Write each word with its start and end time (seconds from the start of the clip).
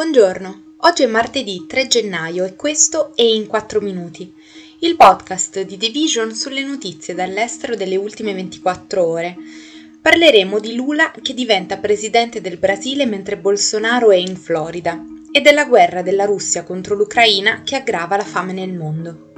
Buongiorno, 0.00 0.76
oggi 0.78 1.02
è 1.02 1.06
martedì 1.06 1.66
3 1.68 1.86
gennaio 1.86 2.46
e 2.46 2.56
questo 2.56 3.14
è 3.14 3.20
In 3.20 3.46
4 3.46 3.82
Minuti, 3.82 4.32
il 4.78 4.96
podcast 4.96 5.60
di 5.60 5.76
The 5.76 5.90
Vision 5.90 6.34
sulle 6.34 6.64
notizie 6.64 7.14
dall'estero 7.14 7.76
delle 7.76 7.96
ultime 7.96 8.32
24 8.32 9.06
ore. 9.06 9.36
Parleremo 10.00 10.58
di 10.58 10.74
Lula 10.74 11.12
che 11.20 11.34
diventa 11.34 11.76
presidente 11.76 12.40
del 12.40 12.56
Brasile 12.56 13.04
mentre 13.04 13.36
Bolsonaro 13.36 14.10
è 14.10 14.16
in 14.16 14.36
Florida 14.36 14.98
e 15.30 15.42
della 15.42 15.66
guerra 15.66 16.00
della 16.00 16.24
Russia 16.24 16.64
contro 16.64 16.94
l'Ucraina 16.94 17.60
che 17.62 17.76
aggrava 17.76 18.16
la 18.16 18.24
fame 18.24 18.54
nel 18.54 18.72
mondo. 18.72 19.29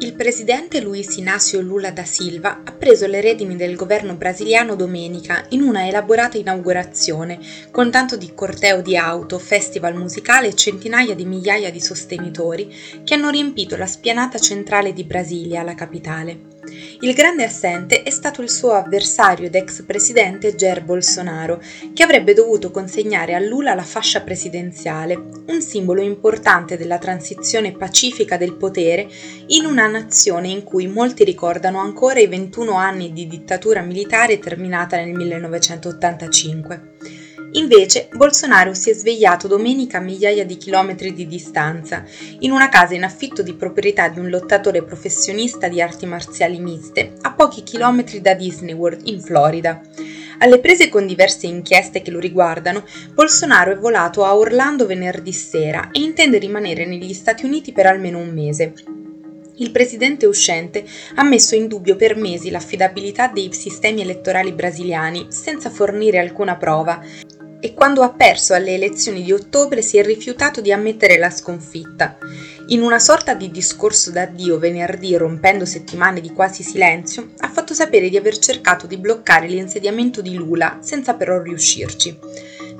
Il 0.00 0.14
presidente 0.14 0.80
Luiz 0.80 1.16
Inácio 1.16 1.60
Lula 1.60 1.90
da 1.90 2.04
Silva 2.04 2.60
ha 2.62 2.70
preso 2.70 3.08
le 3.08 3.20
redini 3.20 3.56
del 3.56 3.74
governo 3.74 4.14
brasiliano 4.14 4.76
domenica 4.76 5.44
in 5.48 5.60
una 5.60 5.88
elaborata 5.88 6.38
inaugurazione, 6.38 7.40
con 7.72 7.90
tanto 7.90 8.16
di 8.16 8.32
corteo 8.32 8.80
di 8.80 8.96
auto, 8.96 9.40
festival 9.40 9.96
musicale 9.96 10.46
e 10.46 10.54
centinaia 10.54 11.16
di 11.16 11.24
migliaia 11.24 11.72
di 11.72 11.80
sostenitori 11.80 12.72
che 13.02 13.14
hanno 13.14 13.30
riempito 13.30 13.76
la 13.76 13.86
spianata 13.86 14.38
centrale 14.38 14.92
di 14.92 15.02
Brasilia, 15.02 15.64
la 15.64 15.74
capitale. 15.74 16.57
Il 17.00 17.14
grande 17.14 17.44
assente 17.44 18.02
è 18.02 18.10
stato 18.10 18.42
il 18.42 18.50
suo 18.50 18.72
avversario 18.72 19.46
ed 19.46 19.54
ex 19.54 19.84
presidente 19.84 20.54
Jair 20.54 20.82
Bolsonaro, 20.82 21.60
che 21.92 22.02
avrebbe 22.02 22.34
dovuto 22.34 22.70
consegnare 22.70 23.34
a 23.34 23.38
Lula 23.38 23.74
la 23.74 23.82
fascia 23.82 24.22
presidenziale, 24.22 25.16
un 25.46 25.60
simbolo 25.60 26.02
importante 26.02 26.76
della 26.76 26.98
transizione 26.98 27.72
pacifica 27.72 28.36
del 28.36 28.54
potere 28.54 29.08
in 29.48 29.64
una 29.64 29.86
nazione 29.86 30.48
in 30.48 30.64
cui 30.64 30.86
molti 30.86 31.24
ricordano 31.24 31.80
ancora 31.80 32.20
i 32.20 32.26
21 32.26 32.72
anni 32.72 33.12
di 33.12 33.26
dittatura 33.26 33.82
militare 33.82 34.38
terminata 34.38 34.96
nel 34.96 35.12
1985. 35.12 37.17
Invece, 37.52 38.08
Bolsonaro 38.12 38.74
si 38.74 38.90
è 38.90 38.92
svegliato 38.92 39.48
domenica 39.48 39.98
a 39.98 40.02
migliaia 40.02 40.44
di 40.44 40.58
chilometri 40.58 41.14
di 41.14 41.26
distanza, 41.26 42.04
in 42.40 42.50
una 42.50 42.68
casa 42.68 42.94
in 42.94 43.04
affitto 43.04 43.42
di 43.42 43.54
proprietà 43.54 44.08
di 44.08 44.18
un 44.18 44.28
lottatore 44.28 44.82
professionista 44.82 45.66
di 45.68 45.80
arti 45.80 46.04
marziali 46.04 46.58
miste, 46.58 47.14
a 47.22 47.32
pochi 47.32 47.62
chilometri 47.62 48.20
da 48.20 48.34
Disney 48.34 48.74
World, 48.74 49.06
in 49.06 49.20
Florida. 49.20 49.80
Alle 50.40 50.60
prese 50.60 50.90
con 50.90 51.06
diverse 51.06 51.46
inchieste 51.46 52.02
che 52.02 52.10
lo 52.10 52.20
riguardano, 52.20 52.84
Bolsonaro 53.14 53.72
è 53.72 53.76
volato 53.78 54.24
a 54.24 54.36
Orlando 54.36 54.86
venerdì 54.86 55.32
sera 55.32 55.90
e 55.90 56.00
intende 56.00 56.38
rimanere 56.38 56.84
negli 56.84 57.14
Stati 57.14 57.46
Uniti 57.46 57.72
per 57.72 57.86
almeno 57.86 58.18
un 58.18 58.28
mese. 58.28 58.74
Il 59.60 59.72
presidente 59.72 60.26
uscente 60.26 60.84
ha 61.16 61.24
messo 61.24 61.56
in 61.56 61.66
dubbio 61.66 61.96
per 61.96 62.14
mesi 62.14 62.48
l'affidabilità 62.50 63.26
dei 63.26 63.52
sistemi 63.52 64.02
elettorali 64.02 64.52
brasiliani 64.52 65.26
senza 65.30 65.68
fornire 65.68 66.20
alcuna 66.20 66.54
prova 66.54 67.02
e 67.60 67.74
quando 67.74 68.02
ha 68.02 68.10
perso 68.10 68.54
alle 68.54 68.74
elezioni 68.74 69.22
di 69.22 69.32
ottobre 69.32 69.82
si 69.82 69.98
è 69.98 70.02
rifiutato 70.04 70.60
di 70.60 70.72
ammettere 70.72 71.18
la 71.18 71.30
sconfitta. 71.30 72.18
In 72.68 72.82
una 72.82 72.98
sorta 72.98 73.34
di 73.34 73.50
discorso 73.50 74.10
d'addio 74.10 74.58
venerdì, 74.58 75.16
rompendo 75.16 75.64
settimane 75.64 76.20
di 76.20 76.32
quasi 76.32 76.62
silenzio, 76.62 77.30
ha 77.38 77.48
fatto 77.48 77.74
sapere 77.74 78.08
di 78.08 78.16
aver 78.16 78.38
cercato 78.38 78.86
di 78.86 78.98
bloccare 78.98 79.48
l'insediamento 79.48 80.20
di 80.20 80.34
Lula, 80.34 80.78
senza 80.80 81.14
però 81.14 81.40
riuscirci. 81.40 82.18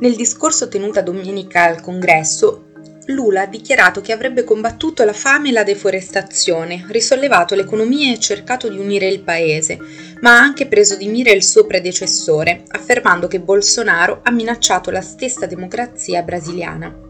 Nel 0.00 0.14
discorso 0.14 0.68
tenuto 0.68 1.02
domenica 1.02 1.64
al 1.64 1.80
congresso, 1.80 2.67
Lula 3.08 3.42
ha 3.42 3.46
dichiarato 3.46 4.02
che 4.02 4.12
avrebbe 4.12 4.44
combattuto 4.44 5.02
la 5.02 5.14
fame 5.14 5.48
e 5.48 5.52
la 5.52 5.62
deforestazione, 5.62 6.84
risollevato 6.88 7.54
l'economia 7.54 8.12
e 8.12 8.18
cercato 8.18 8.68
di 8.68 8.78
unire 8.78 9.08
il 9.08 9.20
paese, 9.20 9.78
ma 10.20 10.36
ha 10.36 10.42
anche 10.42 10.66
preso 10.66 10.94
di 10.94 11.08
mira 11.08 11.30
il 11.30 11.42
suo 11.42 11.64
predecessore, 11.64 12.64
affermando 12.68 13.26
che 13.26 13.40
Bolsonaro 13.40 14.20
ha 14.22 14.30
minacciato 14.30 14.90
la 14.90 15.00
stessa 15.00 15.46
democrazia 15.46 16.22
brasiliana. 16.22 17.07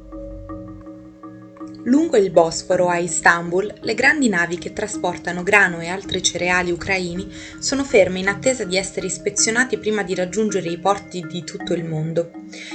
Lungo 1.84 2.17
il 2.17 2.31
Bosforo 2.31 2.89
a 2.89 2.98
Istanbul, 2.98 3.73
le 3.81 3.95
grandi 3.95 4.29
navi 4.29 4.58
che 4.58 4.73
trasportano 4.73 5.45
grano 5.45 5.80
e 5.80 5.86
altri 5.86 6.23
cereali 6.23 6.73
ucraini 6.73 7.33
sono 7.61 7.85
ferme 7.85 8.19
in 8.19 8.29
attesa 8.29 8.64
di 8.64 8.77
essere 8.77 9.07
ispezionati 9.07 9.79
prima 9.79 10.02
di 10.02 10.14
raggiungere 10.14 10.69
i 10.69 10.79
porti 10.79 11.25
di 11.27 11.45
tutto 11.45 11.75
il 11.75 11.85
mondo. 11.85 12.30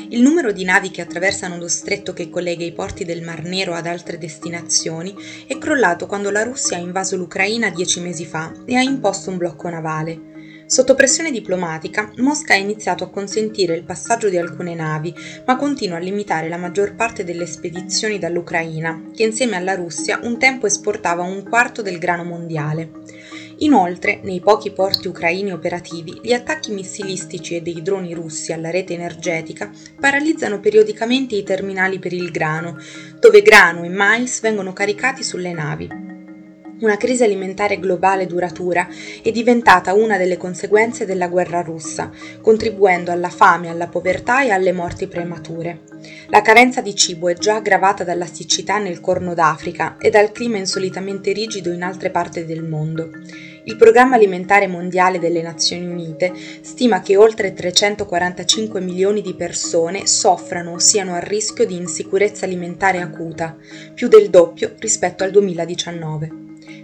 Il 0.09 0.22
numero 0.22 0.53
di 0.53 0.63
navi 0.63 0.89
che 0.89 1.01
attraversano 1.01 1.57
lo 1.57 1.67
stretto 1.67 2.13
che 2.13 2.29
collega 2.29 2.63
i 2.63 2.72
porti 2.72 3.03
del 3.03 3.22
Mar 3.22 3.44
Nero 3.44 3.73
ad 3.73 3.88
altre 3.88 4.17
destinazioni 4.17 5.13
è 5.47 5.57
crollato 5.57 6.06
quando 6.07 6.31
la 6.31 6.44
Russia 6.44 6.77
ha 6.77 6.79
invaso 6.79 7.17
l'Ucraina 7.17 7.69
dieci 7.69 8.00
mesi 8.00 8.25
fa 8.25 8.53
e 8.66 8.75
ha 8.75 8.81
imposto 8.81 9.29
un 9.29 9.38
blocco 9.38 9.69
navale. 9.69 10.32
Sotto 10.66 10.96
pressione 10.96 11.29
diplomatica, 11.29 12.12
Mosca 12.18 12.53
ha 12.53 12.57
iniziato 12.57 13.03
a 13.03 13.09
consentire 13.09 13.75
il 13.75 13.84
passaggio 13.84 14.29
di 14.29 14.38
alcune 14.38 14.74
navi, 14.74 15.13
ma 15.46 15.56
continua 15.56 15.97
a 15.97 16.00
limitare 16.00 16.47
la 16.47 16.57
maggior 16.57 16.96
parte 16.96 17.24
delle 17.24 17.46
spedizioni 17.46 18.18
dall'Ucraina, 18.18 19.09
che 19.13 19.24
insieme 19.24 19.57
alla 19.57 19.75
Russia 19.75 20.19
un 20.24 20.40
tempo 20.40 20.66
esportava 20.66 21.22
un 21.24 21.44
quarto 21.44 21.81
del 21.81 22.00
grano 22.00 22.24
mondiale. 22.24 22.91
Inoltre, 23.57 24.19
nei 24.24 24.40
pochi 24.40 24.72
porti 24.72 25.07
ucraini 25.07 25.51
operativi, 25.51 26.19
gli 26.24 26.34
attacchi 26.34 26.72
missilistici 26.72 27.56
e 27.56 27.62
dei 27.62 27.81
droni 27.81 28.13
russi 28.13 28.51
alla 28.51 28.72
rete 28.72 28.94
energetica 28.94 29.72
paralizzano 30.00 30.59
periodicamente 30.59 31.35
i 31.35 31.44
terminali 31.44 32.00
per 32.00 32.13
il 32.13 32.31
grano, 32.31 32.78
dove 33.19 33.41
grano 33.41 33.84
e 33.84 33.90
mais 33.90 34.41
vengono 34.41 34.74
caricati 34.74 35.24
sulle 35.24 35.53
navi 35.53 36.02
una 36.83 36.97
crisi 36.97 37.23
alimentare 37.23 37.79
globale 37.79 38.27
duratura 38.27 38.88
è 39.21 39.31
diventata 39.31 39.94
una 39.94 40.17
delle 40.17 40.35
conseguenze 40.35 41.05
della 41.05 41.29
guerra 41.29 41.61
russa, 41.61 42.11
contribuendo 42.41 43.09
alla 43.09 43.29
fame, 43.29 43.69
alla 43.69 43.88
povertà 43.88 44.44
e 44.44 44.49
alle 44.49 44.73
morti 44.73 45.07
premature. 45.07 45.79
La 46.27 46.41
carenza 46.41 46.81
di 46.81 46.94
cibo 46.94 47.29
è 47.29 47.35
già 47.35 47.55
aggravata 47.55 48.03
dalla 48.03 48.25
siccità 48.25 48.79
nel 48.79 48.99
Corno 48.99 49.33
d'Africa 49.33 49.95
e 49.97 50.09
dal 50.09 50.33
clima 50.33 50.57
insolitamente 50.57 51.31
rigido 51.31 51.71
in 51.71 51.83
altre 51.83 52.09
parti 52.09 52.44
del 52.44 52.63
mondo. 52.63 53.11
Il 53.63 53.77
Programma 53.77 54.15
Alimentare 54.15 54.67
Mondiale 54.67 55.19
delle 55.19 55.41
Nazioni 55.41 55.85
Unite 55.85 56.33
stima 56.63 57.00
che 57.00 57.15
oltre 57.15 57.53
345 57.53 58.81
milioni 58.81 59.21
di 59.21 59.35
persone 59.35 60.05
soffrano 60.05 60.73
o 60.73 60.79
siano 60.79 61.13
a 61.13 61.19
rischio 61.19 61.65
di 61.65 61.77
insicurezza 61.77 62.44
alimentare 62.44 63.00
acuta, 63.00 63.55
più 63.94 64.09
del 64.09 64.29
doppio 64.29 64.73
rispetto 64.79 65.23
al 65.23 65.31
2019. 65.31 66.52